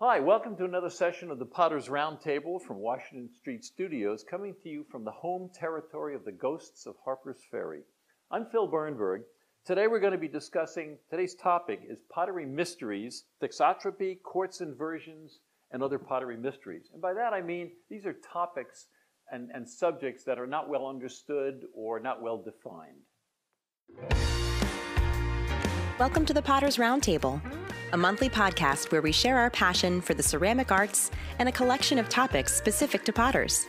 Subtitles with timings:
[0.00, 4.68] Hi, welcome to another session of the Potter's Roundtable from Washington Street Studios, coming to
[4.68, 7.82] you from the home territory of the ghosts of Harper's Ferry.
[8.28, 9.20] I'm Phil Berneburg.
[9.64, 15.38] Today we're going to be discussing, today's topic is pottery mysteries, thixotropy, quartz inversions,
[15.70, 16.90] and other pottery mysteries.
[16.92, 18.88] And by that I mean these are topics
[19.30, 24.23] and, and subjects that are not well understood or not well defined.
[25.96, 27.40] Welcome to the Potter's Roundtable,
[27.92, 32.00] a monthly podcast where we share our passion for the ceramic arts and a collection
[32.00, 33.68] of topics specific to potters.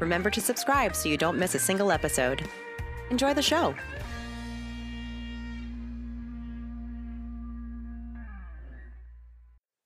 [0.00, 2.42] Remember to subscribe so you don't miss a single episode.
[3.10, 3.76] Enjoy the show.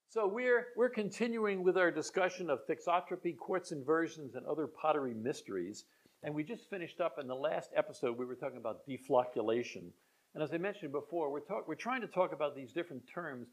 [0.09, 5.84] So we're, we're continuing with our discussion of thixotropy, quartz inversions, and other pottery mysteries.
[6.23, 9.91] And we just finished up in the last episode, we were talking about deflocculation.
[10.34, 13.48] And as I mentioned before, we're, talk, we're trying to talk about these different terms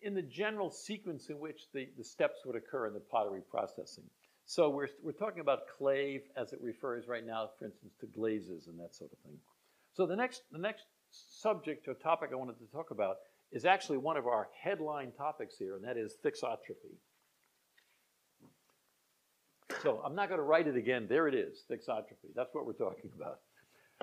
[0.00, 4.04] in the general sequence in which the, the steps would occur in the pottery processing.
[4.46, 8.66] So we're, we're talking about clave as it refers right now, for instance, to glazes
[8.66, 9.38] and that sort of thing.
[9.94, 13.16] So the next, the next subject or topic I wanted to talk about
[13.52, 16.96] is actually one of our headline topics here, and that is thixotropy.
[19.82, 21.06] So I'm not going to write it again.
[21.08, 22.32] There it is, thixotropy.
[22.34, 23.40] That's what we're talking about.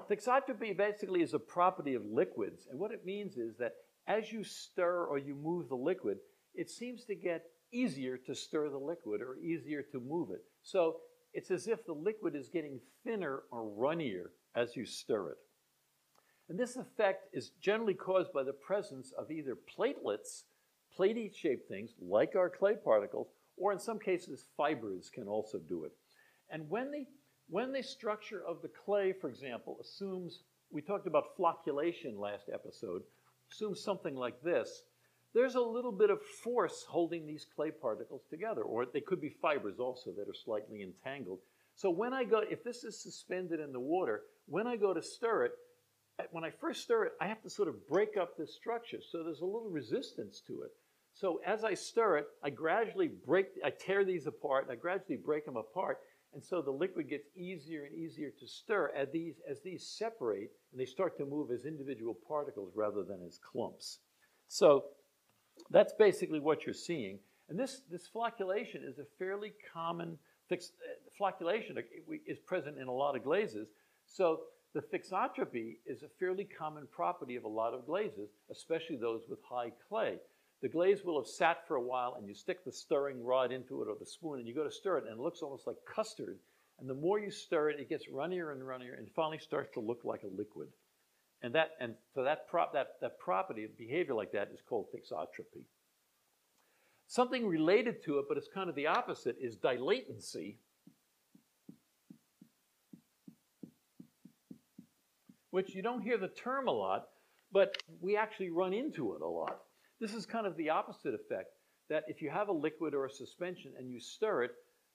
[0.07, 3.73] Thixotropy basically is a property of liquids, and what it means is that
[4.07, 6.17] as you stir or you move the liquid,
[6.55, 10.43] it seems to get easier to stir the liquid or easier to move it.
[10.63, 10.97] So
[11.33, 15.37] it's as if the liquid is getting thinner or runnier as you stir it.
[16.49, 20.43] And this effect is generally caused by the presence of either platelets,
[20.97, 25.83] platey shaped things like our clay particles, or in some cases, fibers can also do
[25.83, 25.91] it.
[26.49, 27.05] And when the,
[27.49, 30.39] when the structure of the clay, for example, assumes,
[30.71, 33.03] we talked about flocculation last episode,
[33.51, 34.83] assumes something like this,
[35.33, 39.29] there's a little bit of force holding these clay particles together, or they could be
[39.29, 41.39] fibers also that are slightly entangled.
[41.75, 45.01] So when I go, if this is suspended in the water, when I go to
[45.01, 45.51] stir it,
[46.31, 48.99] when I first stir it, I have to sort of break up this structure.
[49.01, 50.71] So there's a little resistance to it.
[51.13, 55.45] So as I stir it, I gradually break, I tear these apart, I gradually break
[55.45, 55.99] them apart,
[56.33, 60.51] and so the liquid gets easier and easier to stir as these, as these separate
[60.71, 63.99] and they start to move as individual particles rather than as clumps.
[64.47, 64.85] So
[65.71, 67.19] that's basically what you're seeing.
[67.49, 70.17] And this, this flocculation is a fairly common,
[70.47, 71.77] fix, uh, flocculation
[72.27, 73.69] is present in a lot of glazes.
[74.05, 74.41] So
[74.75, 79.39] the thixotropy is a fairly common property of a lot of glazes, especially those with
[79.49, 80.17] high clay.
[80.61, 83.81] The glaze will have sat for a while and you stick the stirring rod into
[83.81, 85.77] it or the spoon and you go to stir it and it looks almost like
[85.85, 86.37] custard.
[86.79, 89.79] And the more you stir it, it gets runnier and runnier and finally starts to
[89.79, 90.67] look like a liquid.
[91.41, 94.87] And that and so that prop that, that property of behavior like that is called
[94.93, 95.63] thixotropy.
[97.07, 100.57] Something related to it, but it's kind of the opposite, is dilatancy,
[105.49, 107.07] which you don't hear the term a lot,
[107.51, 109.61] but we actually run into it a lot.
[109.99, 111.49] This is kind of the opposite effect,
[111.89, 114.51] that if you have a liquid or a suspension and you stir it,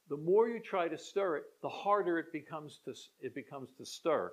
[0.09, 3.85] the more you try to stir it, the harder it becomes to, it becomes to
[3.85, 4.33] stir.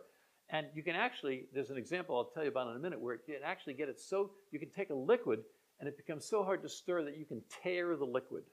[0.49, 3.15] And you can actually, there's an example I'll tell you about in a minute where
[3.15, 5.39] it can actually get it so, you can take a liquid
[5.79, 8.43] and it becomes so hard to stir that you can tear the liquid.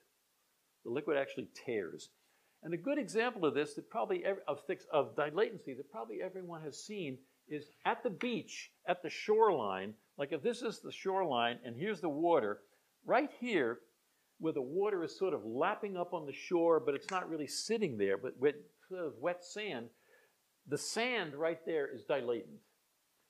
[0.85, 2.09] The liquid actually tears.
[2.63, 4.61] And a good example of this that probably every, of,
[4.93, 7.19] of dilatancy that probably everyone has seen
[7.49, 12.01] is at the beach, at the shoreline, like if this is the shoreline and here's
[12.01, 12.59] the water,
[13.07, 13.79] right here,
[14.41, 17.47] where the water is sort of lapping up on the shore, but it's not really
[17.47, 18.57] sitting there, but with
[18.89, 19.87] sort of wet sand,
[20.69, 22.59] the sand right there is dilatant.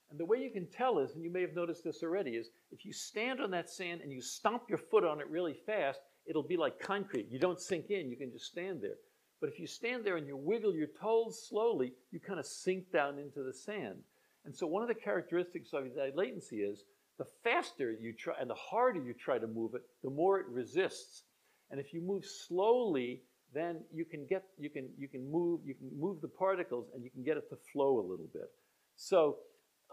[0.09, 2.49] And the way you can tell is, and you may have noticed this already, is
[2.71, 5.99] if you stand on that sand and you stomp your foot on it really fast,
[6.25, 7.27] it'll be like concrete.
[7.29, 8.97] You don't sink in, you can just stand there.
[9.39, 12.91] But if you stand there and you wiggle your toes slowly, you kind of sink
[12.91, 13.99] down into the sand.
[14.45, 16.83] And so one of the characteristics of dilatancy is
[17.17, 20.45] the faster you try and the harder you try to move it, the more it
[20.49, 21.23] resists.
[21.69, 23.21] And if you move slowly,
[23.53, 27.03] then you can get you can you can move you can move the particles and
[27.03, 28.49] you can get it to flow a little bit.
[28.95, 29.37] So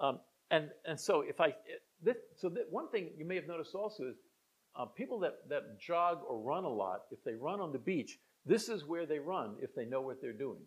[0.00, 0.20] um,
[0.50, 1.54] and and so if I
[2.02, 4.16] this, so that one thing you may have noticed also is
[4.78, 8.18] uh, people that that jog or run a lot, if they run on the beach,
[8.44, 10.60] this is where they run if they know what they're doing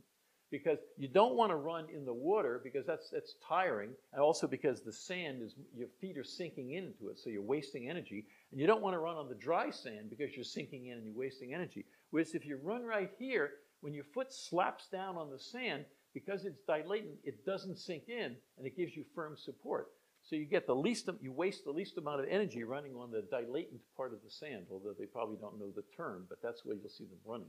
[0.51, 4.47] because you don't want to run in the water because that's, that's tiring, and also
[4.47, 8.25] because the sand is, your feet are sinking into it, so you're wasting energy.
[8.51, 11.05] And you don't want to run on the dry sand because you're sinking in and
[11.05, 11.85] you're wasting energy.
[12.09, 13.51] Whereas if you run right here,
[13.81, 18.35] when your foot slaps down on the sand, because it's dilatant, it doesn't sink in
[18.57, 19.89] and it gives you firm support.
[20.23, 23.23] So you get the least, you waste the least amount of energy running on the
[23.31, 26.75] dilatant part of the sand, although they probably don't know the term, but that's where
[26.75, 27.47] you'll see them running.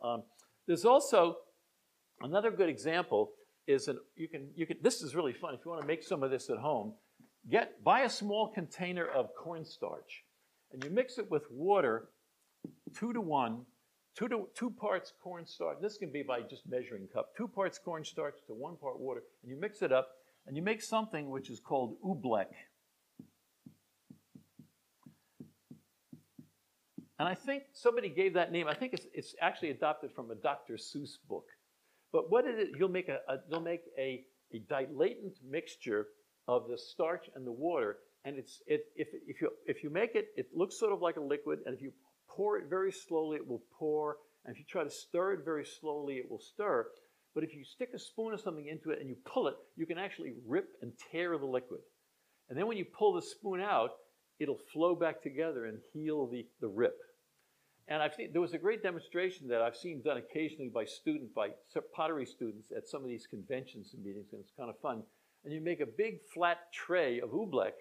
[0.00, 0.22] Um,
[0.66, 1.36] there's also
[2.20, 3.32] another good example
[3.66, 5.54] is an, you can, you can, this is really fun.
[5.54, 6.94] If you want to make some of this at home,
[7.50, 10.24] get, buy a small container of cornstarch
[10.72, 12.08] and you mix it with water,
[12.96, 13.62] two to one,
[14.16, 15.78] two, to, two parts cornstarch.
[15.80, 17.36] This can be by just measuring cup.
[17.36, 20.08] Two parts cornstarch to one part water, and you mix it up,
[20.46, 22.46] and you make something which is called oobleck.
[27.18, 28.66] And I think somebody gave that name.
[28.66, 30.74] I think it's, it's actually adopted from a Dr.
[30.74, 31.44] Seuss book.
[32.12, 32.70] But what is it?
[32.78, 36.08] You'll make a, a you'll make a, a dilatant mixture
[36.46, 40.14] of the starch and the water, and it's it, if if you if you make
[40.14, 41.92] it, it looks sort of like a liquid, and if you
[42.28, 45.64] pour it very slowly, it will pour, and if you try to stir it very
[45.64, 46.86] slowly, it will stir.
[47.34, 49.86] But if you stick a spoon or something into it and you pull it, you
[49.86, 51.80] can actually rip and tear the liquid.
[52.48, 53.92] And then when you pull the spoon out,
[54.38, 56.98] it'll flow back together and heal the, the rip.
[57.88, 61.34] And I've seen, there was a great demonstration that I've seen done occasionally by student,
[61.34, 61.48] by
[61.94, 65.02] pottery students at some of these conventions and meetings, and it's kind of fun.
[65.44, 67.72] And you make a big flat tray of oobleck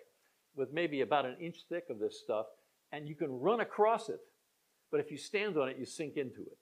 [0.56, 2.48] with maybe about an inch thick of this stuff,
[2.92, 4.20] and you can run across it.
[4.90, 6.58] But if you stand on it, you sink into it.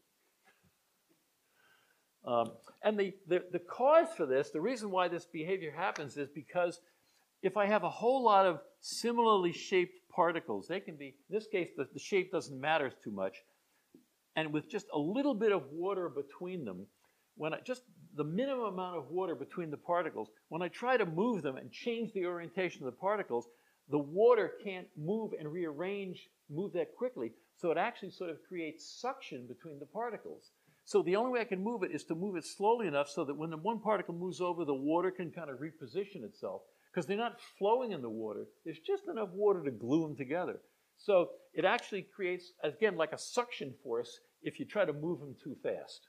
[2.26, 2.52] Um,
[2.84, 6.80] and the, the, the cause for this, the reason why this behavior happens is because
[7.42, 11.48] if I have a whole lot of similarly shaped particles, they can be, in this
[11.48, 13.38] case, the, the shape doesn't matter too much,
[14.36, 16.86] and with just a little bit of water between them,
[17.36, 17.84] when I, just
[18.16, 21.72] the minimum amount of water between the particles, when I try to move them and
[21.72, 23.48] change the orientation of the particles,
[23.90, 29.00] the water can't move and rearrange, move that quickly, so it actually sort of creates
[29.02, 30.52] suction between the particles.
[30.86, 33.24] So the only way I can move it is to move it slowly enough so
[33.26, 36.62] that when the one particle moves over, the water can kind of reposition itself.
[36.92, 38.48] Because they're not flowing in the water.
[38.66, 40.60] There's just enough water to glue them together.
[40.98, 45.36] So it actually creates, again, like a suction force if you try to move them
[45.42, 46.08] too fast.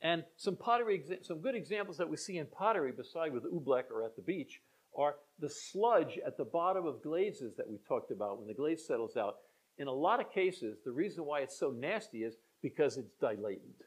[0.00, 4.04] And some pottery, some good examples that we see in pottery, beside with oobleck or
[4.04, 4.60] at the beach,
[4.96, 8.86] are the sludge at the bottom of glazes that we talked about when the glaze
[8.86, 9.36] settles out.
[9.78, 13.82] In a lot of cases, the reason why it's so nasty is because it's dilatant.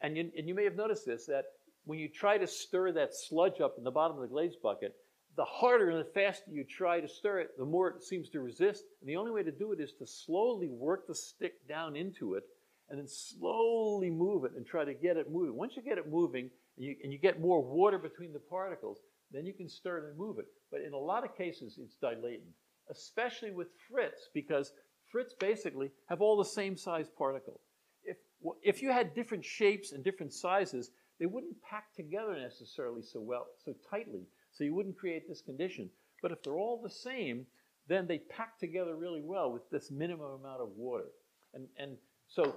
[0.00, 1.44] And you, and you may have noticed this, that
[1.84, 4.94] when you try to stir that sludge up in the bottom of the glaze bucket,
[5.36, 8.40] the harder and the faster you try to stir it, the more it seems to
[8.40, 8.84] resist.
[9.00, 12.34] And the only way to do it is to slowly work the stick down into
[12.34, 12.44] it
[12.88, 15.56] and then slowly move it and try to get it moving.
[15.56, 18.98] Once you get it moving and you, and you get more water between the particles,
[19.32, 20.46] then you can stir it and move it.
[20.70, 22.54] But in a lot of cases, it's dilatant,
[22.90, 24.72] especially with frits, because
[25.12, 27.60] frits basically have all the same size particle.
[28.04, 28.16] If,
[28.62, 30.90] if you had different shapes and different sizes,
[31.24, 35.88] they wouldn't pack together necessarily so well, so tightly, so you wouldn't create this condition.
[36.20, 37.46] But if they're all the same,
[37.88, 41.06] then they pack together really well with this minimum amount of water.
[41.54, 41.96] And, and
[42.28, 42.56] so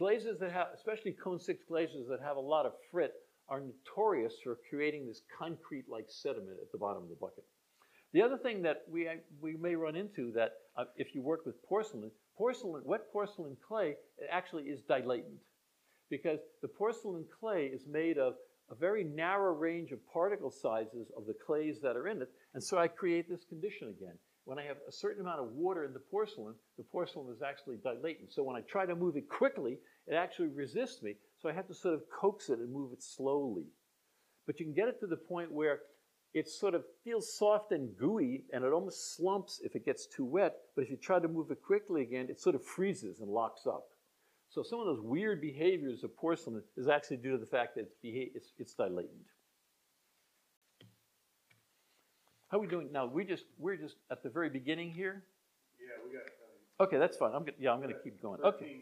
[0.00, 3.12] glazes that have, especially cone six glazes that have a lot of frit,
[3.48, 7.44] are notorious for creating this concrete-like sediment at the bottom of the bucket.
[8.12, 9.08] The other thing that we,
[9.40, 13.94] we may run into that uh, if you work with porcelain, porcelain, wet porcelain clay
[14.18, 15.38] it actually is dilatant
[16.10, 18.34] because the porcelain clay is made of
[18.70, 22.62] a very narrow range of particle sizes of the clays that are in it, and
[22.62, 24.14] so I create this condition again.
[24.44, 27.76] When I have a certain amount of water in the porcelain, the porcelain is actually
[27.82, 28.32] dilatant.
[28.32, 31.68] So when I try to move it quickly, it actually resists me, so I have
[31.68, 33.66] to sort of coax it and move it slowly.
[34.46, 35.80] But you can get it to the point where
[36.32, 40.24] it sort of feels soft and gooey, and it almost slumps if it gets too
[40.24, 43.28] wet, but if you try to move it quickly again, it sort of freezes and
[43.28, 43.88] locks up.
[44.50, 47.82] So some of those weird behaviors of porcelain is actually due to the fact that
[47.82, 49.26] it's, it's, it's dilatant.
[52.50, 53.06] How are we doing now?
[53.06, 55.22] We just we're just at the very beginning here.
[55.78, 56.86] Yeah, we got.
[56.86, 57.32] Okay, that's fine.
[57.34, 58.40] I'm yeah, I'm going to keep going.
[58.42, 58.80] Okay.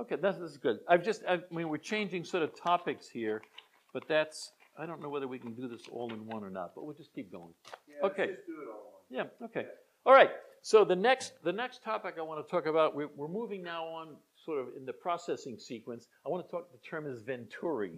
[0.00, 0.78] Okay, that's, that's good.
[0.88, 3.42] I've just I mean we're changing sort of topics here,
[3.92, 6.74] but that's I don't know whether we can do this all in one or not,
[6.74, 7.52] but we'll just keep going.
[7.88, 8.26] Yeah, okay.
[8.26, 9.04] Just do it all.
[9.10, 9.24] Yeah.
[9.44, 9.66] Okay.
[10.04, 10.30] All right.
[10.62, 13.84] So the next the next topic I want to talk about we're, we're moving now
[13.84, 14.16] on
[14.48, 17.92] sort of in the processing sequence, I want to talk, the term is venturi.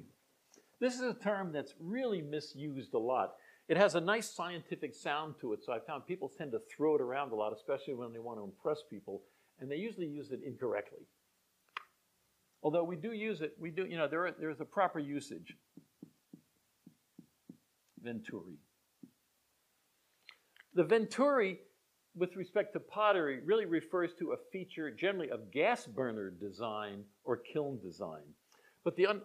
[0.80, 3.34] This is a term that's really misused a lot.
[3.68, 6.96] It has a nice scientific sound to it, so I found people tend to throw
[6.96, 9.22] it around a lot, especially when they want to impress people,
[9.60, 11.06] and they usually use it incorrectly.
[12.64, 15.54] Although we do use it, we do, you know, there, are, there's a proper usage.
[18.02, 18.58] Venturi.
[20.74, 21.60] The venturi
[22.16, 27.36] with respect to pottery really refers to a feature generally of gas burner design or
[27.36, 28.22] kiln design.
[28.84, 29.22] But the, un,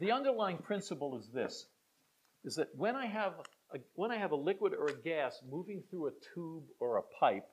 [0.00, 1.66] the underlying principle is this,
[2.44, 3.34] is that when I have
[3.74, 7.02] a, when I have a liquid or a gas moving through a tube or a
[7.20, 7.46] pipe,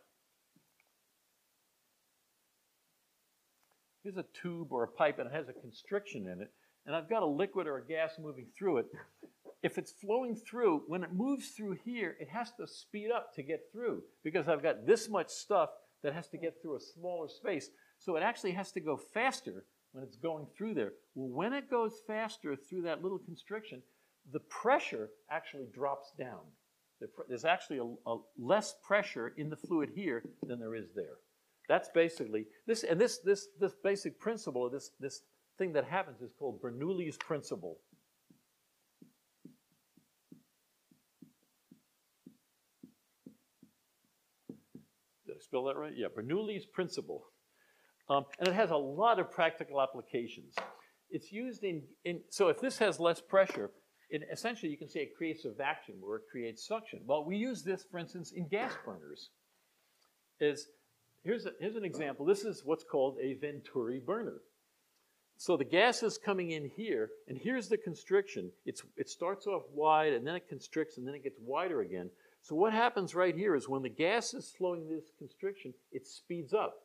[4.03, 6.51] here's a tube or a pipe and it has a constriction in it,
[6.85, 8.85] and I've got a liquid or a gas moving through it.
[9.65, 13.41] If it's flowing through, when it moves through here, it has to speed up to
[13.41, 15.71] get through because I've got this much stuff
[16.03, 17.71] that has to get through a smaller space.
[17.97, 20.91] So it actually has to go faster when it's going through there.
[21.15, 23.81] Well, when it goes faster through that little constriction,
[24.31, 26.41] the pressure actually drops down.
[27.27, 31.17] There's actually a, a, less pressure in the fluid here than there is there.
[31.67, 35.21] That's basically this, and this this this basic principle of this this
[35.57, 37.79] thing that happens is called Bernoulli's principle.
[45.45, 45.93] Spell that right?
[45.95, 47.23] Yeah, Bernoulli's principle.
[48.09, 50.53] Um, and it has a lot of practical applications.
[51.09, 53.71] It's used in, in, so if this has less pressure,
[54.09, 56.99] it, essentially you can say it creates a vacuum or it creates suction.
[57.05, 59.29] Well, we use this, for instance, in gas burners.
[60.39, 60.67] Is,
[61.23, 62.25] here's, a, here's an example.
[62.25, 64.41] This is what's called a Venturi burner.
[65.37, 68.51] So the gas is coming in here, and here's the constriction.
[68.65, 72.09] It's, it starts off wide, and then it constricts, and then it gets wider again.
[72.45, 76.53] So what happens right here is when the gas is flowing this constriction, it speeds
[76.53, 76.75] up.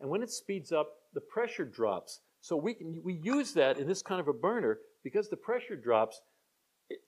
[0.00, 2.22] And when it speeds up, the pressure drops.
[2.40, 5.76] So we, can, we use that in this kind of a burner because the pressure
[5.76, 6.20] drops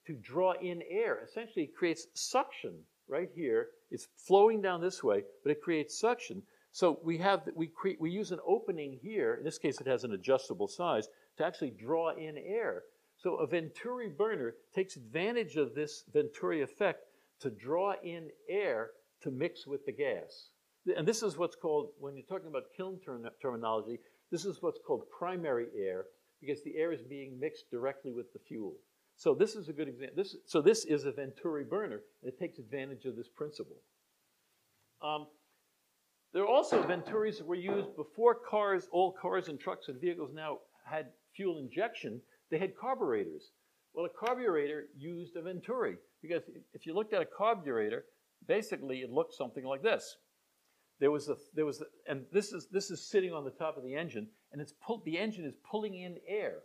[0.07, 1.19] to draw in air.
[1.25, 2.73] Essentially, it creates suction
[3.09, 3.67] right here.
[3.91, 6.41] It's flowing down this way, but it creates suction.
[6.71, 9.35] So we have we create we use an opening here.
[9.35, 12.83] In this case, it has an adjustable size to actually draw in air.
[13.17, 17.03] So a Venturi burner takes advantage of this Venturi effect
[17.41, 18.91] to draw in air
[19.21, 20.49] to mix with the gas.
[20.95, 23.99] And this is what's called, when you're talking about kiln term, terminology,
[24.31, 26.05] this is what's called primary air
[26.39, 28.75] because the air is being mixed directly with the fuel.
[29.17, 30.15] So this is a good example.
[30.15, 33.75] This, so this is a Venturi burner, and it takes advantage of this principle.
[35.01, 35.27] Um,
[36.31, 40.31] there are also Venturis that were used before cars, all cars and trucks and vehicles
[40.33, 42.21] now had fuel injection.
[42.49, 43.51] They had carburetors.
[43.93, 48.05] Well, a carburetor used a Venturi because if you looked at a carburetor,
[48.47, 50.17] basically it looked something like this.
[50.99, 53.77] There was a, there was, a, and this is this is sitting on the top
[53.77, 55.05] of the engine, and it's pulled.
[55.05, 56.59] The engine is pulling in air.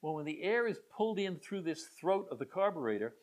[0.00, 3.14] Well, when the air is pulled in through this throat of the carburetor,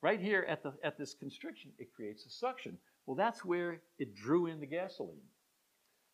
[0.00, 2.78] right here at the at this constriction, it creates a suction.
[3.06, 5.26] Well, that's where it drew in the gasoline.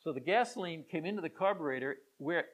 [0.01, 2.47] So the gasoline came into the carburetor where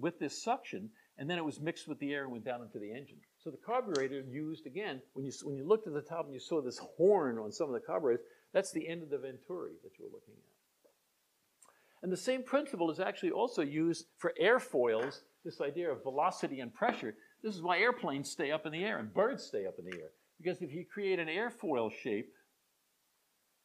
[0.00, 2.80] with this suction, and then it was mixed with the air and went down into
[2.80, 3.18] the engine.
[3.48, 6.40] So the carburetor used again when you when you looked at the top and you
[6.40, 8.20] saw this horn on some of the carburetors,
[8.52, 11.72] that's the end of the Venturi that you were looking at.
[12.02, 16.74] And the same principle is actually also used for airfoils, this idea of velocity and
[16.74, 17.14] pressure.
[17.42, 19.96] This is why airplanes stay up in the air and birds stay up in the
[19.96, 20.10] air.
[20.36, 22.30] Because if you create an airfoil shape,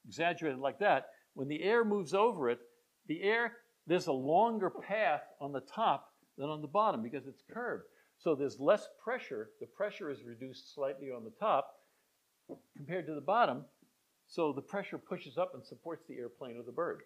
[0.08, 2.60] exaggerated like that, when the air moves over it,
[3.08, 7.44] the air, there's a longer path on the top than on the bottom because it's
[7.52, 7.84] curved.
[8.24, 9.50] So there's less pressure.
[9.60, 11.80] The pressure is reduced slightly on the top
[12.78, 13.66] compared to the bottom.
[14.28, 17.02] So the pressure pushes up and supports the airplane or the bird.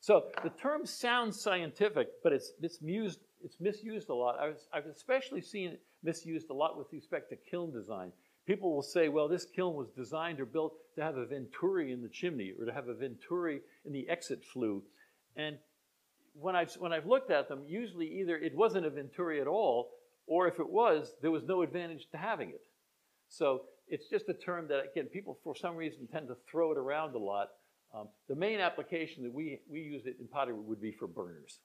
[0.00, 4.36] So the term sounds scientific, but it's, mused, it's misused a lot.
[4.40, 8.12] Was, I've especially seen it misused a lot with respect to kiln design.
[8.46, 12.00] People will say, well, this kiln was designed or built to have a venturi in
[12.00, 14.82] the chimney or to have a venturi in the exit flue.
[15.36, 15.58] And
[16.34, 19.90] when I've, when I've looked at them, usually either it wasn't a venturi at all,
[20.26, 22.62] or if it was, there was no advantage to having it.
[23.28, 26.78] So it's just a term that, again, people for some reason tend to throw it
[26.78, 27.48] around a lot.
[27.94, 31.58] Um, the main application that we, we use it in pottery would be for burners.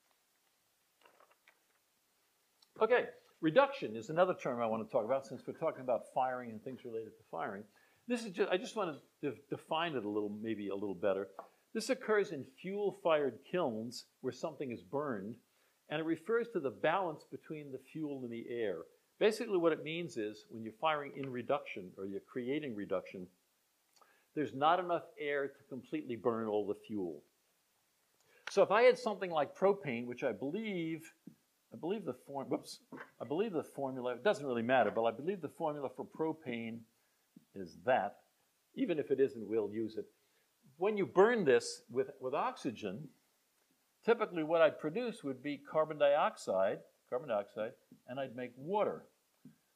[2.82, 3.06] Okay,
[3.42, 6.62] reduction is another term I want to talk about since we're talking about firing and
[6.64, 7.64] things related to firing.
[8.08, 10.96] This is just, I just want to de define it a little, maybe a little
[10.96, 11.28] better.
[11.74, 15.36] This occurs in fuel-fired kilns where something is burned,
[15.90, 18.80] and it refers to the balance between the fuel and the air.
[19.20, 23.28] Basically what it means is when you're firing in reduction or you're creating reduction,
[24.36, 27.24] there's not enough air to completely burn all the fuel.
[28.50, 31.12] So if I had something like propane, which I believe,
[31.74, 32.80] I believe the form, whoops,
[33.20, 36.80] I believe the formula, it doesn't really matter, but I believe the formula for propane
[37.56, 38.18] is that.
[38.76, 40.06] Even if it isn't, we'll use it.
[40.78, 43.08] When you burn this with, with oxygen,
[44.06, 46.80] typically what I'd produce would be carbon dioxide,
[47.10, 47.72] carbon dioxide,
[48.08, 49.04] and I'd make water.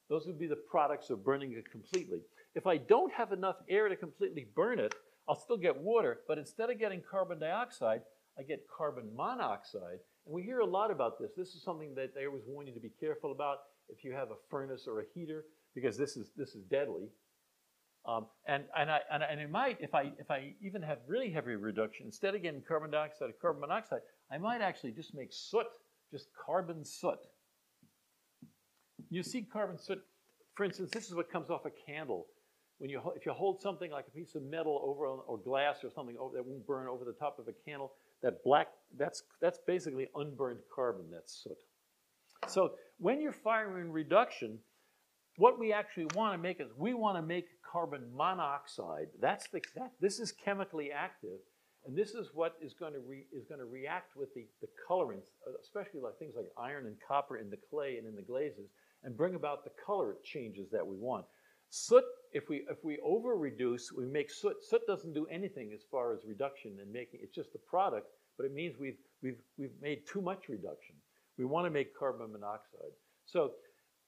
[0.10, 2.20] Those would be the products of burning it completely.
[2.54, 4.94] If I don't have enough air to completely burn it,
[5.28, 8.02] I'll still get water, but instead of getting carbon dioxide,
[8.38, 10.00] I get carbon monoxide.
[10.26, 11.32] And we hear a lot about this.
[11.36, 14.30] This is something that they always warn you to be careful about if you have
[14.30, 17.08] a furnace or a heater, because this is, this is deadly.
[18.06, 21.30] Um, and, and, I, and, and it might, if I, if I even have really
[21.30, 24.00] heavy reduction, instead of getting carbon dioxide or carbon monoxide,
[24.32, 25.68] I might actually just make soot,
[26.12, 27.20] just carbon soot.
[29.10, 30.02] You see carbon soot,
[30.56, 32.26] for instance, this is what comes off a candle.
[32.80, 35.92] When you, if you hold something like a piece of metal over or glass or
[35.92, 37.92] something over, that won't burn over the top of a candle,
[38.24, 41.58] that black, that's, that's basically unburned carbon, that's soot.
[42.48, 44.58] So when you're firing reduction,
[45.38, 49.08] what we actually want to make is we want to make carbon monoxide.
[49.20, 51.40] That's the, that, this is chemically active,
[51.86, 54.68] and this is what is going to, re, is going to react with the, the
[54.90, 55.30] colorants,
[55.62, 58.70] especially like things like iron and copper in the clay and in the glazes,
[59.04, 61.26] and bring about the color changes that we want.
[61.70, 64.58] Soot, if we, if we over-reduce, we make soot.
[64.62, 68.46] Soot doesn't do anything as far as reduction and making, it's just a product, but
[68.46, 70.96] it means we've, we've, we've made too much reduction.
[71.38, 72.92] We want to make carbon monoxide.
[73.26, 73.52] So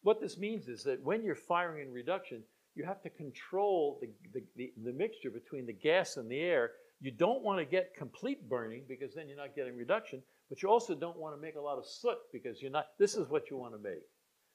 [0.01, 2.43] what this means is that when you're firing in reduction,
[2.75, 6.72] you have to control the, the, the, the, mixture between the gas and the air.
[7.01, 10.70] You don't want to get complete burning because then you're not getting reduction, but you
[10.70, 13.50] also don't want to make a lot of soot because you're not, this is what
[13.50, 14.03] you want to make.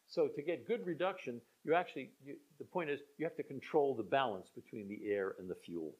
[0.08, 3.94] So to get good reduction, you actually, you, the point is you have to control
[3.94, 5.94] the balance between the air and the fuel.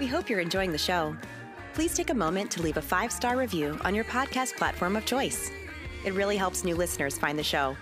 [0.00, 1.14] We hope you're enjoying the show.
[1.74, 5.04] Please take a moment to leave a five star review on your podcast platform of
[5.06, 5.50] choice.
[6.04, 7.76] It really helps new listeners find the show.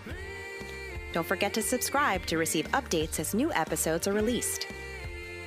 [1.13, 4.67] Don't forget to subscribe to receive updates as new episodes are released.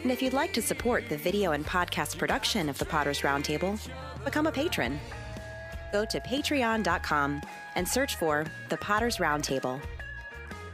[0.02, 3.80] And if you'd like to support the video and podcast production of the Potters Roundtable,
[4.26, 5.00] become a patron.
[5.94, 7.42] Go to patreon.com
[7.76, 9.80] and search for the Potters Roundtable.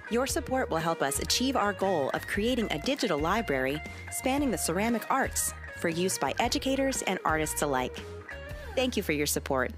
[0.10, 3.80] Your support will help us achieve our goal of creating a digital library
[4.12, 7.96] spanning the ceramic arts for use by educators and artists alike.
[8.76, 9.72] Thank you for your support.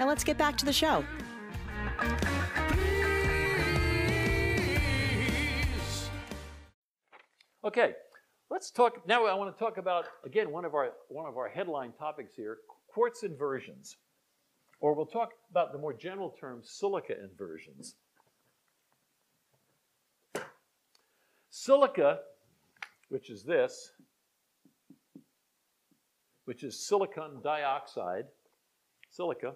[0.00, 1.04] Now let's get back to the show.
[7.68, 7.92] Okay,
[8.50, 9.26] let's talk now.
[9.26, 12.58] I want to talk about again one of our one of our headline topics here:
[12.86, 13.98] quartz inversions,
[14.80, 17.96] or we'll talk about the more general term silica inversions.
[21.50, 22.20] Silica,
[23.10, 23.92] which is this,
[26.46, 28.24] which is silicon dioxide,
[29.10, 29.54] silica.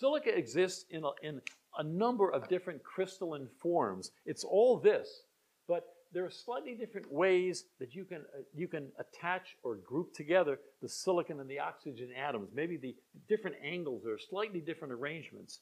[0.00, 1.42] Silica exists in a, in
[1.76, 4.12] a number of different crystalline forms.
[4.24, 5.24] It's all this,
[5.68, 5.84] but
[6.14, 10.58] there are slightly different ways that you can, uh, you can attach or group together
[10.80, 12.48] the silicon and the oxygen atoms.
[12.54, 12.96] Maybe the
[13.28, 15.58] different angles or slightly different arrangements.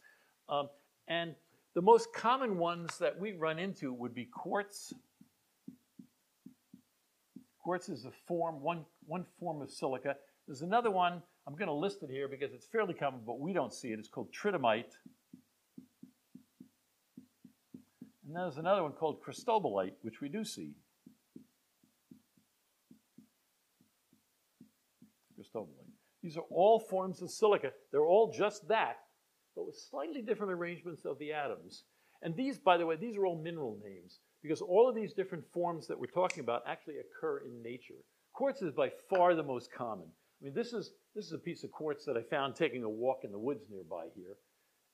[0.49, 0.69] Um,
[1.09, 1.35] and
[1.75, 4.95] the most common ones that we run into would be quartz,
[7.59, 10.17] Quartz is a form, one, one form of silica.
[10.47, 13.55] There's another one, I'm going to list it here because it's fairly common, but we
[13.55, 13.99] don't see it.
[13.99, 14.93] It's called tridymite.
[18.27, 20.73] And there's another one called cristobalite, which we do see.
[25.41, 25.89] Cristobalite.
[26.23, 27.71] These are all forms of silica.
[27.93, 28.99] They're all just that,
[29.57, 31.85] but with slightly different arrangements of the atoms.
[32.21, 35.45] And these, by the way, these are all mineral names because all of these different
[35.55, 38.05] forms that we're talking about actually occur in nature.
[38.35, 40.09] Quartz is by far the most common.
[40.41, 42.89] I mean, this is, this is a piece of quartz that I found taking a
[42.89, 44.37] walk in the woods nearby here.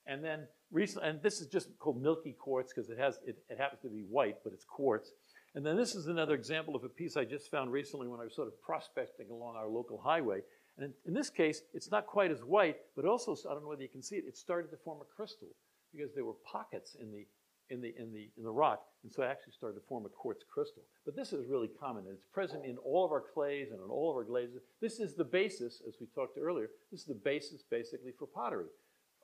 [0.07, 3.59] And then recently, and this is just called milky quartz because it has, it, it
[3.59, 5.13] happens to be white, but it's quartz.
[5.55, 8.25] And then this is another example of a piece I just found recently when I
[8.25, 10.41] was sort of prospecting along our local highway.
[10.77, 13.69] And in, in this case, it's not quite as white, but also, I don't know
[13.69, 15.49] whether you can see it, it started to form a crystal
[15.95, 17.27] because there were pockets in the,
[17.71, 20.09] in the, in, the, in the rock, and so it actually started to form a
[20.09, 20.83] quartz crystal.
[21.05, 23.91] But this is really common, and it's present in all of our clays and in
[23.91, 24.63] all of our glazes.
[24.81, 28.67] This is the basis, as we talked earlier, this is the basis basically for pottery,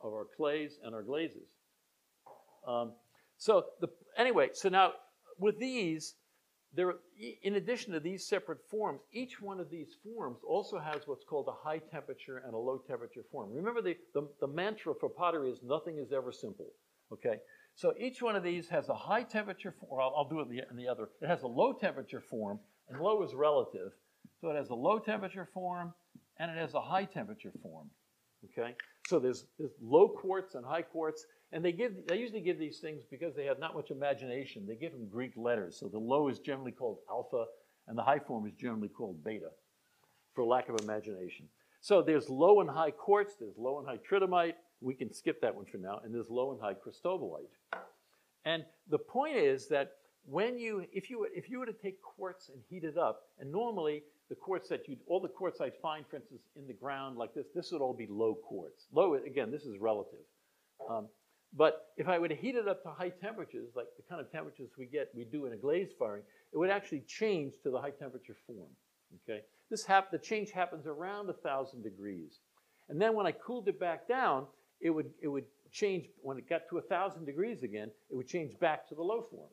[0.03, 1.49] of our clays and our glazes.
[2.67, 2.93] Um,
[3.37, 4.93] so the, anyway, so now
[5.39, 6.15] with these,
[6.75, 6.95] there,
[7.43, 11.49] in addition to these separate forms, each one of these forms also has what's called
[11.49, 13.53] a high temperature and a low temperature form.
[13.53, 16.69] Remember the, the, the mantra for pottery is nothing is ever simple,
[17.13, 17.39] okay?
[17.81, 20.03] So each one of these has a high temperature form.
[20.03, 21.09] I'll, I'll do it in the, in the other.
[21.23, 23.93] It has a low temperature form, and low is relative.
[24.39, 25.95] So it has a low temperature form,
[26.39, 27.89] and it has a high temperature form.
[28.45, 28.75] Okay?
[29.09, 32.81] So there's, there's low quartz and high quartz, and they give they usually give these
[32.81, 34.67] things because they have not much imagination.
[34.67, 35.79] They give them Greek letters.
[35.81, 37.47] So the low is generally called alpha,
[37.89, 39.53] and the high form is generally called beta,
[40.35, 41.49] for lack of imagination.
[41.81, 45.55] So there's low and high quartz, there's low and high tridymite, we can skip that
[45.55, 47.55] one for now, and there's low and high cristobalite.
[48.45, 49.93] And the point is that
[50.25, 53.51] when you, if you, if you were to take quartz and heat it up, and
[53.51, 57.17] normally the quartz that you, all the quartz I'd find, for instance, in the ground
[57.17, 58.87] like this, this would all be low quartz.
[58.93, 60.25] Low, again, this is relative.
[60.89, 61.09] Um,
[61.53, 64.31] But if I were to heat it up to high temperatures, like the kind of
[64.31, 67.81] temperatures we get, we do in a glaze firing, it would actually change to the
[67.81, 68.71] high temperature form.
[69.25, 72.39] Okay, this hap- the change happens around a thousand degrees,
[72.89, 74.47] and then when I cooled it back down,
[74.81, 77.91] it would it would change when it got to a thousand degrees again.
[78.11, 79.51] It would change back to the low form.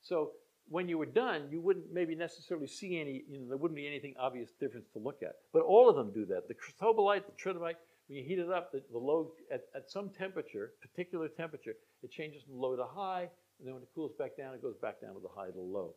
[0.00, 0.32] So
[0.68, 3.22] when you were done, you wouldn't maybe necessarily see any.
[3.28, 5.34] You know, there wouldn't be anything obvious difference to look at.
[5.52, 6.48] But all of them do that.
[6.48, 7.76] The cristobalite, the tridymite,
[8.08, 12.10] when you heat it up, the, the low at, at some temperature, particular temperature, it
[12.10, 15.00] changes from low to high, and then when it cools back down, it goes back
[15.00, 15.94] down to the high to the low.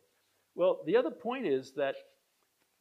[0.54, 1.96] Well, the other point is that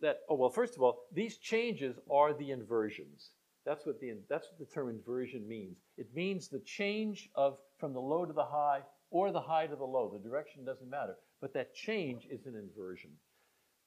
[0.01, 3.31] that oh well, first of all, these changes are the inversions.
[3.65, 5.77] That's what the that's what the term inversion means.
[5.97, 9.75] It means the change of from the low to the high or the high to
[9.75, 10.09] the low.
[10.11, 13.11] The direction doesn't matter, but that change is an inversion.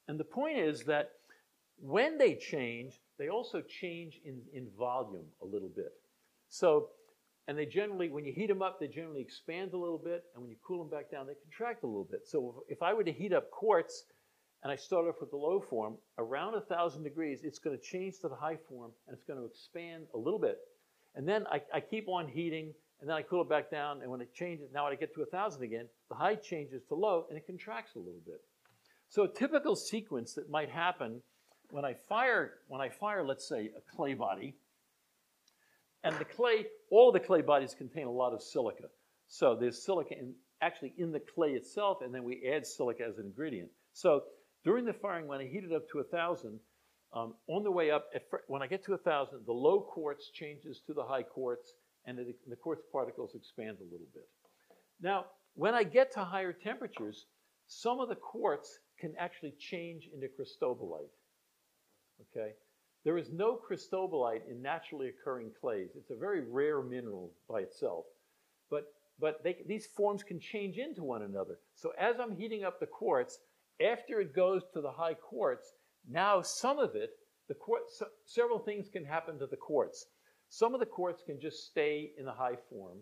[0.08, 1.12] And the point is that
[1.80, 5.92] when they change, they also change in, in volume a little bit.
[6.48, 6.88] So,
[7.46, 10.42] and they generally, when you heat them up, they generally expand a little bit, and
[10.42, 12.20] when you cool them back down, they contract a little bit.
[12.26, 14.04] So if I were to heat up quartz,
[14.62, 18.18] and I start off with the low form, around 1,000 degrees, it's going to change
[18.20, 20.58] to the high form, and it's going to expand a little bit.
[21.14, 24.10] And then I, I keep on heating, and then I cool it back down, and
[24.10, 27.26] when it changes, now when I get to 1,000 again, the high changes to low,
[27.28, 28.40] and it contracts a little bit.
[29.08, 31.22] So a typical sequence that might happen
[31.70, 34.56] when I fire, when I fire, let's say, a clay body,
[36.04, 38.84] and the clay, all the clay bodies contain a lot of silica.
[39.28, 43.18] So there's silica in, actually in the clay itself, and then we add silica as
[43.18, 43.70] an ingredient.
[43.92, 44.22] So
[44.64, 46.58] during the firing, when I heat it up to 1,000,
[47.14, 48.06] um, on the way up,
[48.48, 51.72] when I get to 1,000, the low quartz changes to the high quartz,
[52.04, 54.28] and the, the quartz particles expand a little bit.
[55.00, 57.26] Now, when I get to higher temperatures,
[57.66, 61.10] some of the quartz can actually change into cristobalite.
[62.20, 62.52] Okay?
[63.04, 65.90] There is no cristobalite in naturally occurring clays.
[65.96, 68.04] It's a very rare mineral by itself.
[68.70, 71.58] But, but they, these forms can change into one another.
[71.74, 73.38] So as I'm heating up the quartz,
[73.80, 75.74] after it goes to the high quartz,
[76.08, 77.10] now some of it,
[77.48, 80.06] the quartz, several things can happen to the quartz.
[80.48, 82.98] Some of the quartz can just stay in the high form.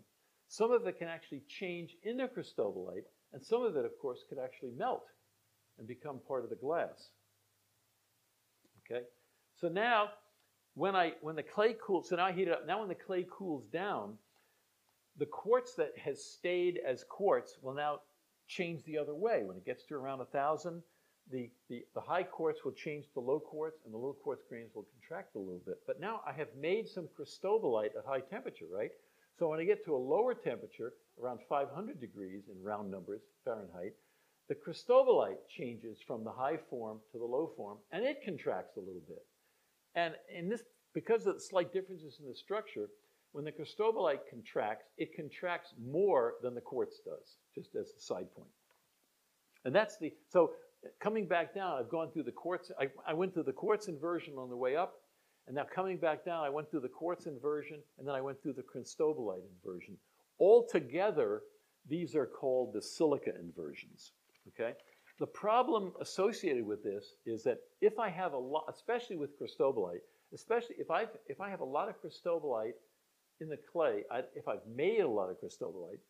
[0.48, 4.38] Some of it can actually change into cristobalite, and some of it, of course, could
[4.38, 5.04] actually melt
[5.78, 7.10] and become part of the glass.
[8.84, 9.02] Okay?
[9.56, 10.10] So now,
[10.74, 12.66] when I when the clay cools, so now I heat it up.
[12.66, 14.18] Now when the clay cools down,
[15.16, 18.00] the quartz that has stayed as quartz will now
[18.46, 19.42] change the other way.
[19.44, 20.82] When it gets to around 1,000,
[21.30, 24.70] the, the, the high quartz will change to low quartz, and the low quartz grains
[24.74, 25.78] will contract a little bit.
[25.86, 28.90] But now I have made some cristobalite at high temperature, right?
[29.38, 33.94] So when I get to a lower temperature, around 500 degrees in round numbers, Fahrenheit,
[34.48, 38.80] the cristobalite changes from the high form to the low form, and it contracts a
[38.80, 39.24] little bit.
[39.94, 40.62] And in this,
[40.94, 42.88] because of the slight differences in the structure,
[43.36, 48.34] when the cristobalite contracts, it contracts more than the quartz does, just as a side
[48.34, 48.48] point.
[49.66, 50.52] And that's the, so
[51.00, 54.38] coming back down, I've gone through the quartz, I, I went through the quartz inversion
[54.38, 54.94] on the way up,
[55.46, 58.42] and now coming back down, I went through the quartz inversion, and then I went
[58.42, 59.98] through the cristobalite inversion.
[60.40, 61.42] Altogether,
[61.90, 64.12] these are called the silica inversions.
[64.48, 64.72] Okay?
[65.20, 70.00] The problem associated with this is that if I have a lot, especially with cristobalite,
[70.32, 72.72] especially if I if I have a lot of cristobalite
[73.40, 76.00] in the clay, I, if I've made a lot of cristobalite,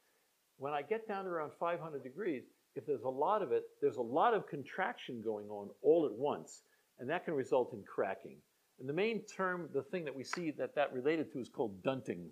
[0.59, 3.97] when I get down to around 500 degrees, if there's a lot of it, there's
[3.97, 6.62] a lot of contraction going on all at once,
[6.99, 8.37] and that can result in cracking.
[8.79, 11.83] And the main term, the thing that we see that that related to is called
[11.83, 12.29] dunting.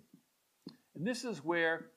[0.95, 1.87] And this is where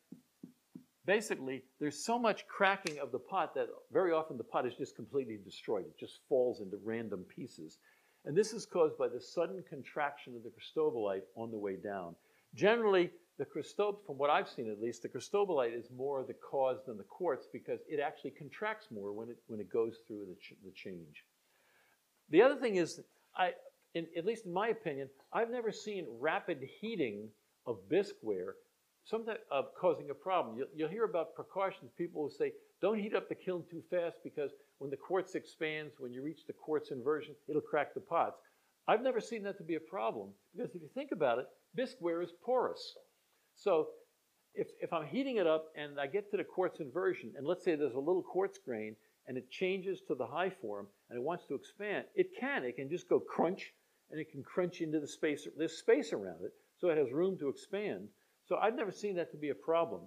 [1.07, 4.97] basically there's so much cracking of the pot that very often the pot is just
[4.97, 5.85] completely destroyed.
[5.85, 7.79] It just falls into random pieces.
[8.25, 12.15] And this is caused by the sudden contraction of the cristobalite on the way down.
[12.59, 16.79] Generally, the cristobalite, from what I've seen at least, the cristobalite is more the cause
[16.85, 20.35] than the quartz because it actually contracts more when it, when it goes through the,
[20.35, 21.25] ch the change.
[22.31, 23.01] The other thing is,
[23.37, 23.53] I,
[23.95, 27.29] in, at least in my opinion, I've never seen rapid heating
[27.65, 28.55] of bisqueware
[29.05, 30.57] sometimes uh, causing a problem.
[30.57, 31.93] You'll, you'll, hear about precautions.
[31.97, 35.95] People will say, don't heat up the kiln too fast because when the quartz expands,
[35.99, 38.41] when you reach the quartz inversion, it'll crack the pots.
[38.89, 42.23] I've never seen that to be a problem because if you think about it, bisqueware
[42.23, 42.95] is porous.
[43.55, 43.89] So
[44.55, 47.65] if, if I'm heating it up and I get to the quartz inversion, and let's
[47.65, 51.23] say there's a little quartz grain and it changes to the high form and it
[51.23, 52.65] wants to expand, it can.
[52.65, 53.73] It can just go crunch
[54.11, 55.47] and it can crunch into the space.
[55.57, 58.09] There's space around it, so it has room to expand.
[58.47, 60.03] So I've never seen that to be a problem.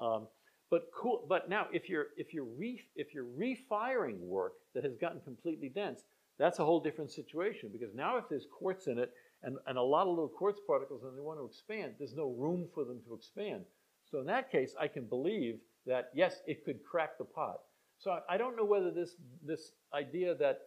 [0.00, 0.26] Um,
[0.70, 1.26] but cool.
[1.28, 5.68] But now, if you're if you're re, if you're refiring work that has gotten completely
[5.68, 6.00] dense,
[6.38, 9.82] that's a whole different situation because now if there's quartz in it and, and a
[9.82, 13.00] lot of little quartz particles and they want to expand, there's no room for them
[13.06, 13.64] to expand.
[14.10, 17.60] So in that case, I can believe that yes, it could crack the pot.
[17.98, 20.58] So I, I don't know whether this this idea that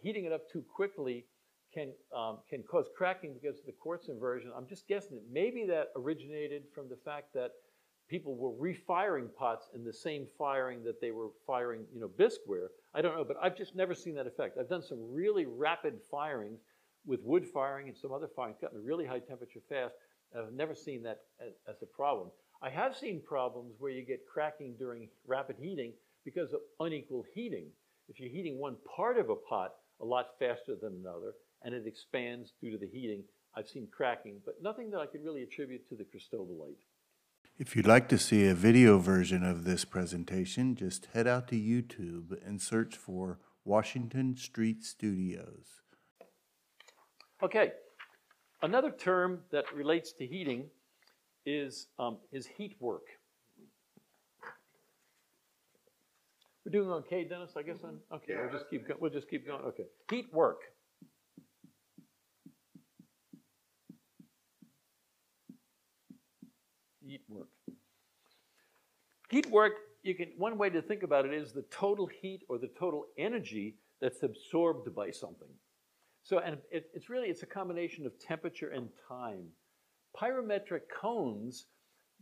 [0.00, 1.26] heating it up too quickly
[1.72, 4.50] can um, can cause cracking because of the quartz inversion.
[4.56, 7.52] I'm just guessing maybe that originated from the fact that
[8.08, 12.66] people were refiring pots in the same firing that they were firing, you know, bisqueware.
[12.92, 14.58] I don't know, but I've just never seen that effect.
[14.58, 16.58] I've done some really rapid firings
[17.06, 19.94] with wood firing and some other firing, gotten a really high temperature fast.
[20.36, 22.30] I've never seen that as, as a problem.
[22.62, 25.92] I have seen problems where you get cracking during rapid heating
[26.24, 27.66] because of unequal heating.
[28.08, 31.32] If you're heating one part of a pot a lot faster than another,
[31.62, 33.22] and it expands due to the heating,
[33.56, 36.84] I've seen cracking, but nothing that I could really attribute to the cristobalite.
[37.58, 41.56] If you'd like to see a video version of this presentation, just head out to
[41.56, 45.82] YouTube and search for Washington Street Studios.
[47.42, 47.72] Okay,
[48.62, 50.66] another term that relates to heating
[51.46, 53.06] is, um, is heat work.
[56.66, 57.78] We're doing okay, Dennis, I guess?
[57.82, 59.86] On, okay, we'll just keep, go- we'll just keep going, okay.
[60.10, 60.60] Heat work.
[67.02, 67.48] Heat work.
[69.30, 69.72] Heat work,
[70.02, 73.06] you can, one way to think about it is the total heat or the total
[73.16, 75.48] energy that's absorbed by something.
[76.30, 79.46] So, and it, it's really, it's a combination of temperature and time.
[80.16, 81.66] Pyrometric cones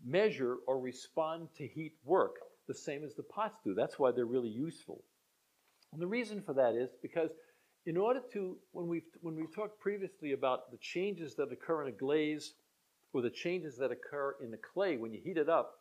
[0.03, 2.37] measure or respond to heat work
[2.68, 3.75] the same as the pots do.
[3.75, 5.05] That's why they're really useful.
[5.92, 7.29] And the reason for that is because
[7.85, 11.88] in order to, when we've, when we've talked previously about the changes that occur in
[11.88, 12.55] a glaze
[13.12, 15.75] or the changes that occur in the clay when you heat it up,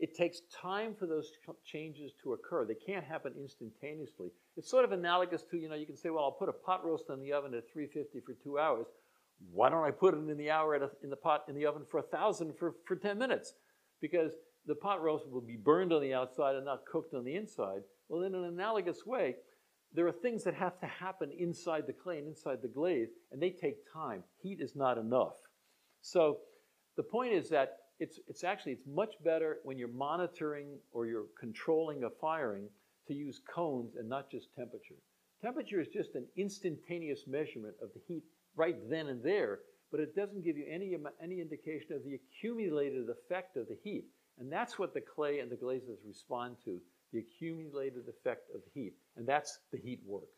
[0.00, 1.30] it takes time for those
[1.62, 2.64] changes to occur.
[2.64, 4.30] They can't happen instantaneously.
[4.56, 6.84] It's sort of analogous to, you know, you can say, well, I'll put a pot
[6.86, 8.86] roast in the oven at 350 for two hours.
[9.52, 11.82] Why don't I put it in the hour a, in the pot in the oven
[11.88, 13.52] for a thousand for, for 10 minutes?
[14.00, 14.32] Because
[14.66, 17.82] the pot roast will be burned on the outside and not cooked on the inside.
[18.08, 19.36] Well, in an analogous way,
[19.92, 23.42] there are things that have to happen inside the clay and inside the glaze, and
[23.42, 24.22] they take time.
[24.42, 25.34] Heat is not enough.
[26.00, 26.38] So
[26.96, 31.26] the point is that it's, it's actually it's much better when you're monitoring or you're
[31.38, 32.68] controlling a firing
[33.06, 34.96] to use cones and not just temperature.
[35.42, 38.24] Temperature is just an instantaneous measurement of the heat
[38.56, 39.60] right then and there,
[39.90, 44.04] but it doesn't give you any, any indication of the accumulated effect of the heat.
[44.38, 46.78] And that's what the clay and the glazes respond to,
[47.12, 48.94] the accumulated effect of heat.
[49.16, 50.28] And that's the heat work.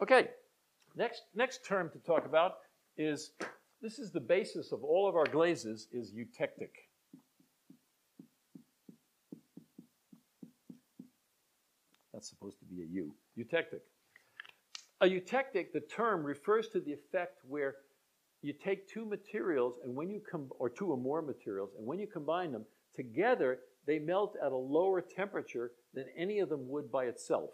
[0.00, 0.28] Okay,
[0.96, 2.58] next, next term to talk about
[2.96, 3.32] is
[3.82, 6.70] this is the basis of all of our glazes is eutectic.
[12.12, 13.14] That's supposed to be a U.
[13.36, 13.80] Eutectic.
[15.00, 17.74] A eutectic, the term refers to the effect where
[18.42, 21.98] you take two materials and when you come or two or more materials and when
[21.98, 22.64] you combine them
[22.94, 27.50] together they melt at a lower temperature than any of them would by itself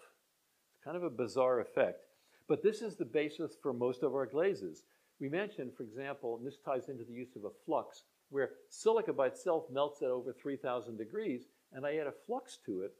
[0.72, 2.06] it's kind of a bizarre effect
[2.48, 4.82] but this is the basis for most of our glazes
[5.20, 9.12] we mentioned, for example, and this ties into the use of a flux, where silica
[9.12, 12.92] by itself melts at over 3,000 degrees, and I add a flux to it.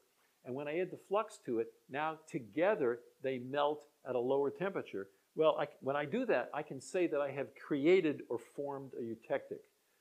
[0.45, 4.51] And when I add the flux to it, now together they melt at a lower
[4.51, 5.09] temperature.
[5.37, 8.93] Well, I, when I do that, I can say that I have created or formed
[8.99, 9.61] a eutectic.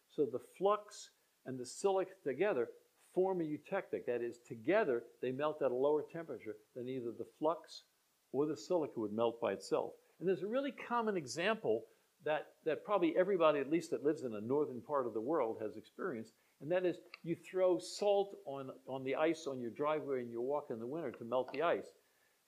[0.09, 1.09] So the flux
[1.45, 2.69] and the silica together
[3.13, 4.05] form a eutectic.
[4.05, 7.83] That is, together they melt at a lower temperature than either the flux
[8.31, 9.91] or the silica would melt by itself.
[10.19, 11.83] And there's a really common example
[12.27, 15.57] that, that probably everybody, at least that lives in a northern part of the world,
[15.61, 20.19] has experienced, and that is you throw salt on, on the ice on your driveway
[20.19, 21.85] and you walk in the winter to melt the ice.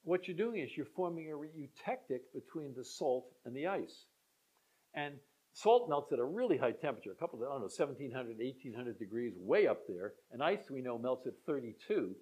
[0.03, 4.05] What you're doing is you're forming a eutectic between the salt and the ice.
[4.95, 5.13] And
[5.53, 8.99] salt melts at a really high temperature, a couple of, I don't know, 1700, 1800
[8.99, 12.15] degrees, way up there, and ice we know melts at 32.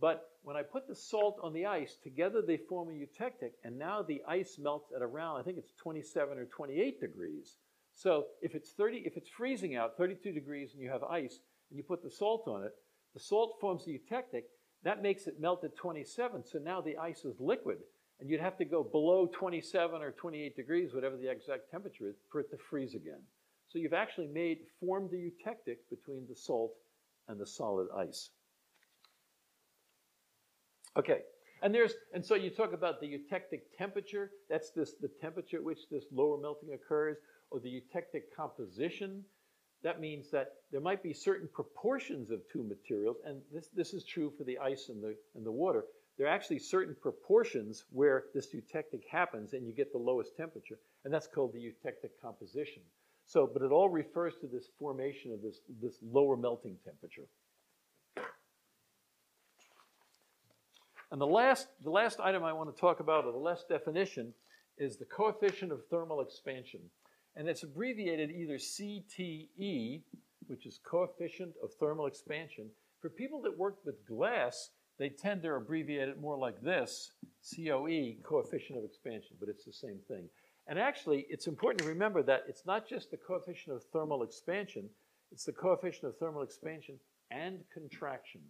[0.00, 3.78] But when I put the salt on the ice, together they form a eutectic, and
[3.78, 7.56] now the ice melts at around, I think it's 27 or 28 degrees.
[7.92, 11.76] So if it's 30, if it's freezing out, 32 degrees, and you have ice, and
[11.76, 12.72] you put the salt on it,
[13.14, 14.44] the salt forms the eutectic.
[14.82, 16.44] That makes it melt at 27.
[16.44, 17.78] So now the ice is liquid,
[18.18, 22.16] and you'd have to go below 27 or 28 degrees, whatever the exact temperature is,
[22.30, 23.20] for it to freeze again.
[23.68, 26.72] So you've actually made formed the eutectic between the salt
[27.28, 28.30] and the solid ice.
[30.98, 31.20] Okay,
[31.62, 34.30] and there's and so you talk about the eutectic temperature.
[34.48, 37.18] That's this the temperature at which this lower melting occurs,
[37.50, 39.24] or the eutectic composition.
[39.82, 44.04] That means that there might be certain proportions of two materials, and this, this is
[44.04, 45.84] true for the ice and the and the water.
[46.18, 50.78] There are actually certain proportions where this eutectic happens, and you get the lowest temperature,
[51.04, 52.82] and that's called the eutectic composition.
[53.24, 57.28] So, but it all refers to this formation of this, this lower melting temperature.
[61.10, 64.32] And the last, the last item I want to talk about, or the last definition,
[64.78, 66.80] is the coefficient of thermal expansion.
[67.36, 70.02] And it's abbreviated either CTE,
[70.46, 72.70] which is coefficient of thermal expansion.
[73.00, 77.12] For people that work with glass, they tend to abbreviate it more like this,
[77.56, 80.28] COE, coefficient of expansion, but it's the same thing.
[80.66, 84.88] And actually, it's important to remember that it's not just the coefficient of thermal expansion,
[85.32, 86.98] it's the coefficient of thermal expansion
[87.30, 88.42] and contraction.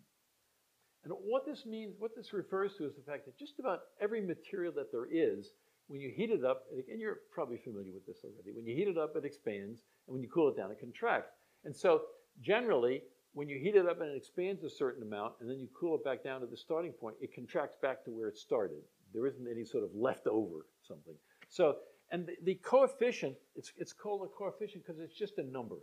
[1.04, 4.20] And what this means, what this refers to is the fact that just about every
[4.20, 5.52] material that there is,
[5.88, 8.88] when you heat it up, and you're probably familiar with this already, when you heat
[8.88, 11.32] it up, it expands, and when you cool it down, it contracts.
[11.64, 12.02] And so
[12.40, 15.68] generally, when you heat it up and it expands a certain amount, and then you
[15.78, 18.82] cool it back down to the starting point, it contracts back to where it started.
[19.12, 21.14] There isn't any sort of leftover something.
[21.48, 21.76] So,
[22.12, 25.76] and the, the coefficient, it's, it's called a coefficient because it's just a number.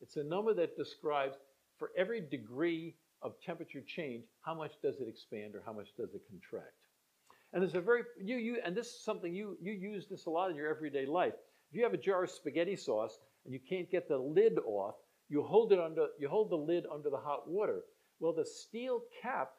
[0.00, 1.36] It's a number that describes
[1.78, 6.14] for every degree of temperature change, how much does it expand or how much does
[6.14, 6.74] it contract?
[7.52, 10.30] And there's a very, you, you, and this is something you, you use this a
[10.30, 11.34] lot in your everyday life.
[11.70, 14.94] If you have a jar of spaghetti sauce and you can't get the lid off,
[15.28, 17.82] you hold it under, you hold the lid under the hot water.
[18.20, 19.50] Well, the steel cap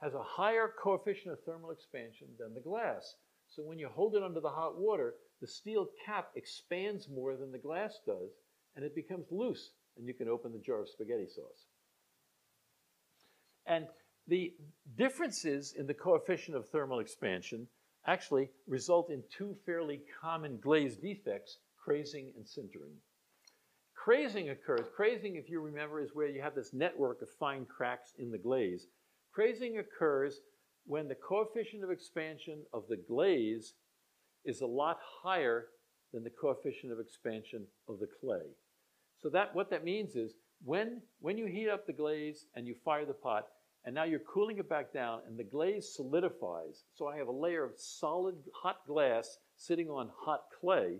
[0.00, 3.16] has a higher coefficient of thermal expansion than the glass.
[3.48, 7.50] So when you hold it under the hot water, the steel cap expands more than
[7.50, 8.30] the glass does,
[8.76, 11.66] and it becomes loose, and you can open the jar of spaghetti sauce.
[13.70, 13.86] And
[14.26, 14.52] the
[14.98, 17.68] differences in the coefficient of thermal expansion
[18.04, 22.96] actually result in two fairly common glaze defects, crazing and shivering.
[23.94, 24.88] Crazing occurs.
[24.96, 28.38] Crazing, if you remember, is where you have this network of fine cracks in the
[28.38, 28.88] glaze.
[29.32, 30.40] Crazing occurs
[30.84, 33.74] when the coefficient of expansion of the glaze
[34.44, 35.66] is a lot higher
[36.12, 38.48] than the coefficient of expansion of the clay.
[39.22, 42.74] So that what that means is when, when you heat up the glaze and you
[42.84, 43.46] fire the pot,
[43.84, 46.84] and now you're cooling it back down, and the glaze solidifies.
[46.94, 50.98] So I have a layer of solid hot glass sitting on hot clay,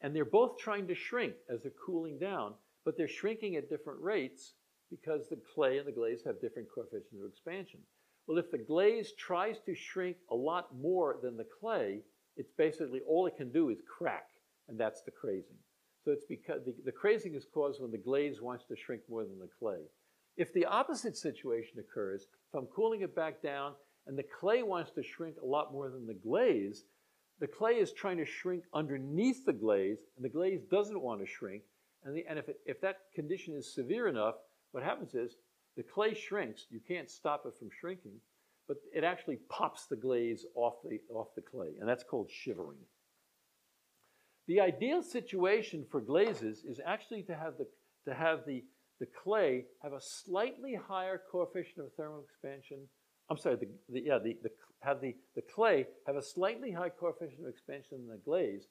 [0.00, 4.00] and they're both trying to shrink as they're cooling down, but they're shrinking at different
[4.00, 4.54] rates
[4.90, 7.80] because the clay and the glaze have different coefficients of expansion.
[8.26, 12.00] Well, if the glaze tries to shrink a lot more than the clay,
[12.36, 14.28] it's basically all it can do is crack,
[14.68, 15.56] and that's the crazing.
[16.04, 19.24] So it's because the, the crazing is caused when the glaze wants to shrink more
[19.24, 19.80] than the clay.
[20.36, 23.74] If the opposite situation occurs, if I'm cooling it back down
[24.06, 26.84] and the clay wants to shrink a lot more than the glaze,
[27.38, 31.26] the clay is trying to shrink underneath the glaze, and the glaze doesn't want to
[31.26, 31.62] shrink.
[32.04, 34.36] And, the, and if, it, if that condition is severe enough,
[34.72, 35.36] what happens is
[35.76, 36.66] the clay shrinks.
[36.70, 38.20] You can't stop it from shrinking,
[38.68, 42.78] but it actually pops the glaze off the, off the clay, and that's called shivering.
[44.46, 47.66] The ideal situation for glazes is actually to have the,
[48.06, 48.64] to have the
[49.00, 52.78] the clay have a slightly higher coefficient of thermal expansion.
[53.30, 54.50] I'm sorry, the, the yeah, the, the,
[54.80, 58.66] have the, the clay have a slightly high coefficient of expansion than the glaze.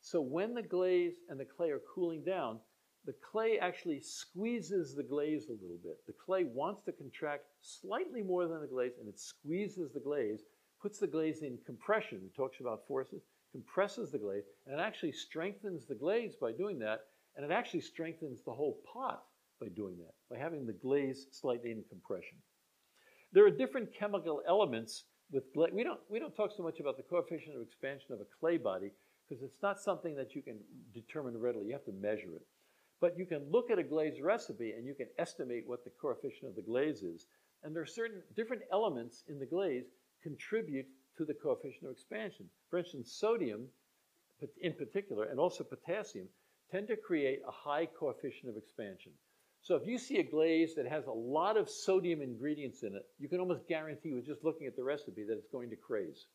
[0.00, 2.60] So when the glaze and the clay are cooling down,
[3.06, 5.98] the clay actually squeezes the glaze a little bit.
[6.06, 10.42] The clay wants to contract slightly more than the glaze, and it squeezes the glaze,
[10.80, 12.20] puts the glaze in compression.
[12.24, 16.78] It talks about forces, compresses the glaze, and it actually strengthens the glaze by doing
[16.78, 17.00] that,
[17.36, 19.24] and it actually strengthens the whole pot
[19.60, 22.38] by doing that, by having the glaze slightly in compression.
[23.32, 25.72] There are different chemical elements with glaze.
[25.72, 28.56] We don't, we don't talk so much about the coefficient of expansion of a clay
[28.56, 28.90] body
[29.28, 30.58] because it's not something that you can
[30.92, 31.66] determine readily.
[31.66, 32.46] You have to measure it.
[33.00, 36.48] But you can look at a glaze recipe and you can estimate what the coefficient
[36.48, 37.26] of the glaze is.
[37.62, 39.86] And there are certain different elements in the glaze
[40.22, 40.86] contribute
[41.16, 42.46] to the coefficient of expansion.
[42.70, 43.68] For instance, sodium
[44.60, 46.28] in particular, and also potassium,
[46.70, 49.12] tend to create a high coefficient of expansion.
[49.64, 53.06] So if you see a glaze that has a lot of sodium ingredients in it,
[53.18, 56.26] you can almost guarantee with just looking at the recipe that it's going to craze.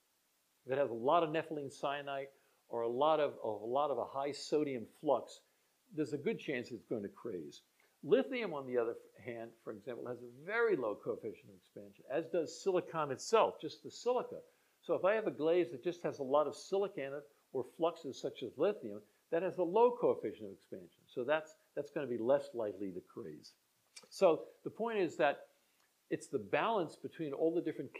[0.65, 2.29] If it has a lot of nepheline syenite
[2.69, 5.41] or a lot of, a lot of a high sodium flux,
[5.95, 7.62] there's a good chance it's going to craze.
[8.04, 12.25] Lithium, on the other hand, for example, has a very low coefficient of expansion, as
[12.33, 14.37] does silicon itself, just the silica.
[14.81, 17.23] So if I have a glaze that just has a lot of silica in it
[17.54, 19.01] or fluxes such as lithium,
[19.31, 21.01] that has a low coefficient of expansion.
[21.06, 23.54] So that's that's going to be less likely to craze.
[24.10, 25.48] So the point is that
[26.10, 27.92] it's the balance between all the different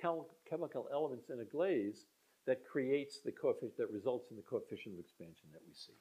[0.50, 2.04] chemical elements in a glaze
[2.46, 5.94] that creates the coefficient, that results in the coefficient of expansion that we see.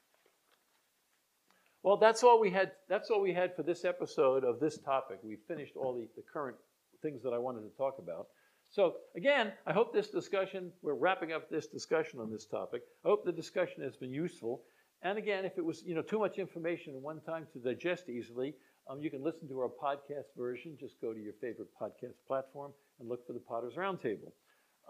[1.83, 2.71] Well, that's all we had.
[2.89, 5.19] That's all we had for this episode of this topic.
[5.23, 6.57] We finished all the, the current
[7.01, 8.27] things that I wanted to talk about.
[8.69, 12.81] So again, I hope this discussion, we're wrapping up this discussion on this topic.
[13.05, 14.63] I hope the discussion has been useful.
[15.01, 18.09] And again, if it was you know too much information at one time to digest
[18.09, 18.55] easily,
[18.89, 20.77] um, you can listen to our podcast version.
[20.79, 24.31] Just go to your favorite podcast platform and look for the Potter's Roundtable.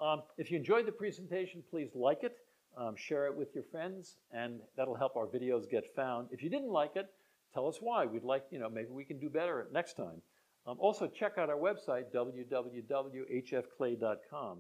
[0.02, 2.38] Um, if you enjoyed the presentation, please like it,
[2.78, 6.30] um, share it with your friends, and that'll help our videos get found.
[6.32, 7.08] If you didn't like it,
[7.54, 8.06] tell us why.
[8.06, 10.22] We'd like, you know, maybe we can do better next time.
[10.66, 14.60] Um, also, check out our website, www.hfclay.com.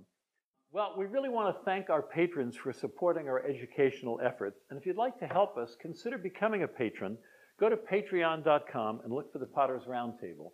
[0.72, 4.62] Well, we really want to thank our patrons for supporting our educational efforts.
[4.70, 7.18] And if you'd like to help us, consider becoming a patron.
[7.60, 10.52] Go to patreon.com and look for the Potter's Roundtable.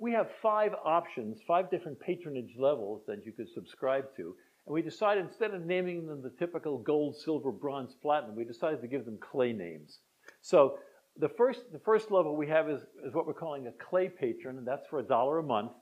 [0.00, 4.36] We have five options, five different patronage levels that you could subscribe to.
[4.66, 8.80] And we decided instead of naming them the typical gold, silver, bronze, platinum, we decided
[8.82, 9.98] to give them clay names.
[10.40, 10.78] So
[11.16, 14.58] the first, the first level we have is, is what we're calling a clay patron,
[14.58, 15.72] and that's for a dollar a month.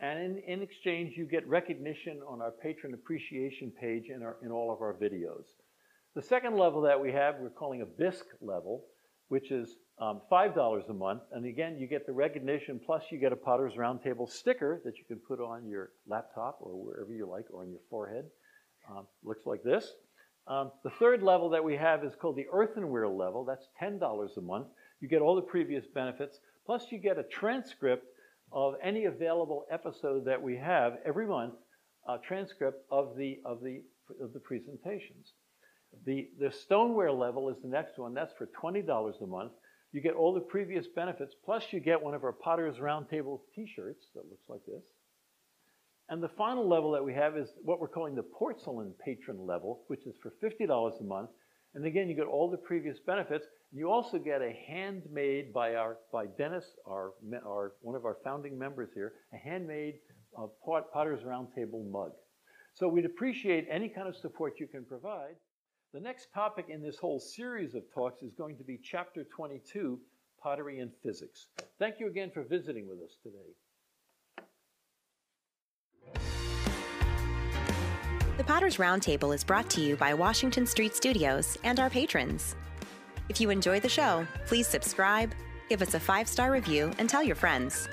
[0.00, 4.50] And in, in exchange, you get recognition on our patron appreciation page in, our, in
[4.50, 5.44] all of our videos.
[6.14, 8.86] The second level that we have, we're calling a bisque level,
[9.28, 11.22] which is um, $5 a month.
[11.32, 15.04] And again, you get the recognition, plus you get a Potter's Roundtable sticker that you
[15.04, 18.24] can put on your laptop or wherever you like, or on your forehead.
[18.90, 19.92] Um, looks like this.
[20.46, 23.44] Um, the third level that we have is called the earthenware level.
[23.44, 24.66] That's $10 a month.
[25.00, 28.06] You get all the previous benefits, plus you get a transcript
[28.52, 31.54] of any available episode that we have every month,
[32.08, 33.82] a transcript of the, of the,
[34.20, 35.32] of the presentations.
[36.06, 38.14] The, the stoneware level is the next one.
[38.14, 39.52] That's for $20 a month.
[39.92, 44.06] You get all the previous benefits, plus you get one of our Potter's Roundtable t-shirts
[44.14, 44.84] that looks like this.
[46.08, 49.82] And the final level that we have is what we're calling the porcelain patron level,
[49.86, 51.30] which is for $50 a month.
[51.74, 53.46] And again, you get all the previous benefits.
[53.72, 57.12] You also get a handmade by our by Dennis, our,
[57.46, 60.00] our one of our founding members here, a handmade
[60.36, 62.12] uh, Potter's Roundtable mug.
[62.74, 65.36] So we'd appreciate any kind of support you can provide.
[65.92, 69.98] The next topic in this whole series of talks is going to be Chapter 22,
[70.40, 71.48] Pottery and Physics.
[71.78, 73.54] Thank you again for visiting with us today.
[78.50, 82.56] Potter's Roundtable is brought to you by Washington Street Studios and our patrons.
[83.28, 85.32] If you enjoy the show, please subscribe,
[85.68, 87.88] give us a five star review, and tell your friends.